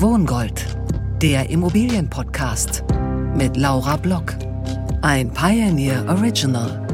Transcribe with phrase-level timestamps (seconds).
[0.00, 0.64] Wohngold,
[1.20, 2.84] der Immobilienpodcast
[3.34, 4.32] mit Laura Block.
[5.02, 6.86] Ein Pioneer Original.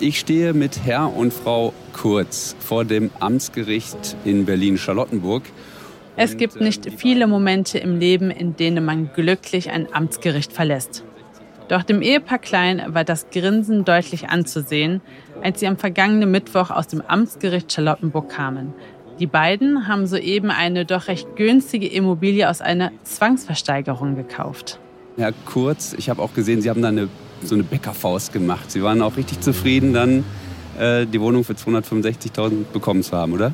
[0.00, 5.44] Ich stehe mit Herr und Frau Kurz vor dem Amtsgericht in Berlin-Charlottenburg.
[6.16, 11.04] Es gibt nicht viele Momente im Leben, in denen man glücklich ein Amtsgericht verlässt.
[11.68, 15.00] Doch dem Ehepaar Klein war das Grinsen deutlich anzusehen,
[15.42, 18.72] als sie am vergangenen Mittwoch aus dem Amtsgericht Charlottenburg kamen.
[19.18, 24.78] Die beiden haben soeben eine doch recht günstige Immobilie aus einer Zwangsversteigerung gekauft.
[25.16, 27.08] Herr Kurz, ich habe auch gesehen, Sie haben da eine,
[27.42, 28.70] so eine Bäckerfaust gemacht.
[28.70, 30.24] Sie waren auch richtig zufrieden, dann
[30.78, 33.52] äh, die Wohnung für 265.000 bekommen zu haben, oder?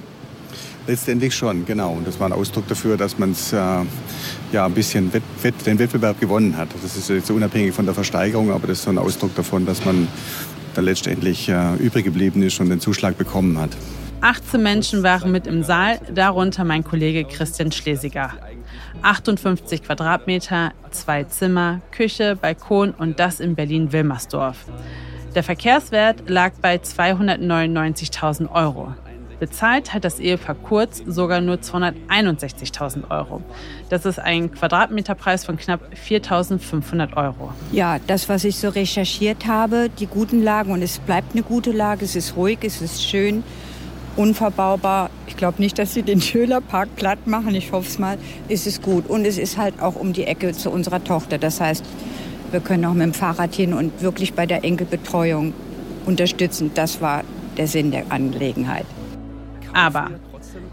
[0.87, 1.93] Letztendlich schon, genau.
[1.93, 3.57] Und das war ein Ausdruck dafür, dass man äh,
[4.53, 6.69] ja, ein bisschen Wett, Wett, den Wettbewerb gewonnen hat.
[6.83, 9.85] Das ist jetzt unabhängig von der Versteigerung, aber das ist so ein Ausdruck davon, dass
[9.85, 10.09] man
[10.75, 13.71] da letztendlich äh, übrig geblieben ist und den Zuschlag bekommen hat.
[14.23, 18.33] 18 Menschen waren mit im Saal, darunter mein Kollege Christian Schlesiger.
[19.03, 24.59] 58 Quadratmeter, zwei Zimmer, Küche, Balkon und das in Berlin-Wilmersdorf.
[25.35, 28.95] Der Verkehrswert lag bei 299.000 Euro.
[29.43, 33.43] Bezahlt hat das Ehepaar Kurz sogar nur 261.000 Euro.
[33.89, 37.53] Das ist ein Quadratmeterpreis von knapp 4.500 Euro.
[37.73, 41.73] Ja, das, was ich so recherchiert habe, die guten Lagen, und es bleibt eine gute
[41.73, 43.43] Lage, es ist ruhig, es ist schön,
[44.15, 45.11] unverbaubar.
[45.27, 48.81] Ich glaube nicht, dass sie den Schölerpark platt machen, ich hoffe es mal, ist es
[48.81, 49.11] gut.
[49.11, 51.39] Und es ist halt auch um die Ecke zu unserer Tochter.
[51.39, 51.85] Das heißt,
[52.53, 55.53] wir können auch mit dem Fahrrad hin und wirklich bei der Enkelbetreuung
[56.07, 56.71] unterstützen.
[56.75, 57.25] Das war
[57.57, 58.87] der Sinn der Angelegenheit.
[59.73, 60.11] Aber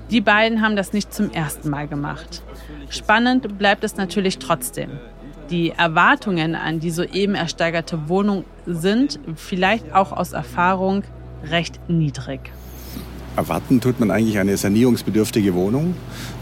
[0.09, 2.44] die beiden haben das nicht zum ersten Mal gemacht.
[2.89, 4.91] Spannend bleibt es natürlich trotzdem.
[5.50, 11.03] Die Erwartungen an die soeben ersteigerte Wohnung sind, vielleicht auch aus Erfahrung,
[11.44, 12.40] recht niedrig.
[13.35, 15.95] Erwarten tut man eigentlich eine sanierungsbedürftige Wohnung.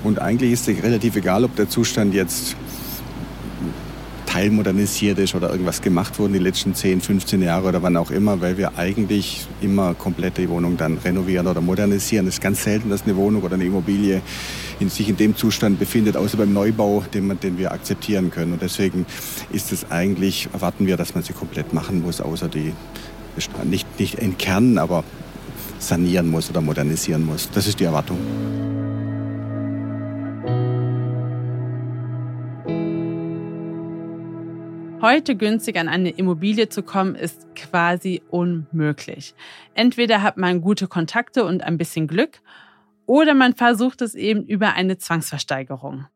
[0.03, 2.55] Und eigentlich ist es relativ egal, ob der Zustand jetzt
[4.37, 8.39] teilmodernisiert ist oder irgendwas gemacht wurde die letzten 10, 15 Jahre oder wann auch immer,
[8.39, 12.27] weil wir eigentlich immer komplett die Wohnung dann renovieren oder modernisieren.
[12.27, 14.21] Es ist ganz selten, dass eine Wohnung oder eine Immobilie
[14.79, 18.53] in sich in dem Zustand befindet, außer beim Neubau, den, man, den wir akzeptieren können.
[18.53, 19.07] Und deswegen
[19.51, 22.73] ist es eigentlich, erwarten wir, dass man sie komplett machen muss, außer die
[23.63, 25.03] nicht, nicht entkernen, aber
[25.79, 27.49] sanieren muss oder modernisieren muss.
[27.51, 28.19] Das ist die Erwartung.
[34.99, 39.35] Heute günstig an eine Immobilie zu kommen, ist quasi unmöglich.
[39.75, 42.41] Entweder hat man gute Kontakte und ein bisschen Glück,
[43.05, 46.07] oder man versucht es eben über eine Zwangsversteigerung.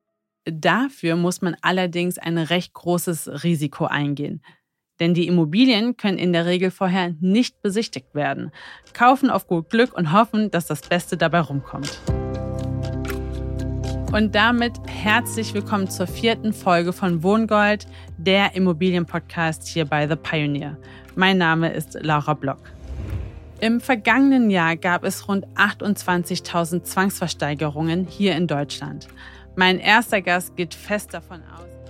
[0.45, 4.41] Dafür muss man allerdings ein recht großes Risiko eingehen.
[4.99, 8.51] Denn die Immobilien können in der Regel vorher nicht besichtigt werden.
[8.93, 11.99] Kaufen auf gut Glück und hoffen, dass das Beste dabei rumkommt.
[14.13, 20.75] Und damit herzlich willkommen zur vierten Folge von Wohngold, der Immobilienpodcast hier bei The Pioneer.
[21.16, 22.59] Mein Name ist Laura Block.
[23.61, 29.07] Im vergangenen Jahr gab es rund 28.000 Zwangsversteigerungen hier in Deutschland.
[29.55, 31.80] Mein erster Gast geht fest davon aus,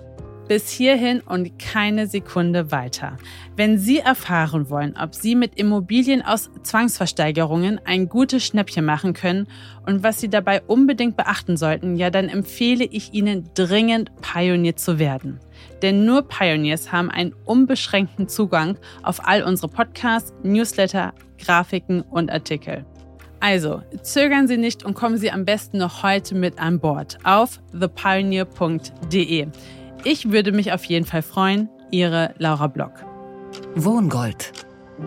[0.52, 3.16] bis hierhin und keine Sekunde weiter.
[3.56, 9.48] Wenn Sie erfahren wollen, ob Sie mit Immobilien aus Zwangsversteigerungen ein gutes Schnäppchen machen können
[9.86, 15.00] und was Sie dabei unbedingt beachten sollten, ja, dann empfehle ich Ihnen dringend Pionier zu
[15.00, 15.40] werden.
[15.82, 22.86] Denn nur Pioneers haben einen unbeschränkten Zugang auf all unsere Podcasts, Newsletter, Grafiken und Artikel.
[23.40, 27.62] Also, zögern Sie nicht und kommen Sie am besten noch heute mit an Bord auf
[27.72, 29.48] thepioneer.de.
[30.04, 31.70] Ich würde mich auf jeden Fall freuen.
[31.92, 32.92] Ihre Laura Block.
[33.76, 34.52] Wohngold,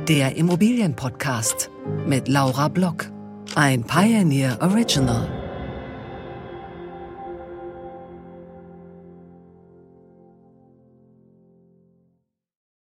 [0.06, 1.70] der Immobilienpodcast
[2.06, 3.10] mit Laura Block.
[3.54, 5.43] Ein Pioneer Original.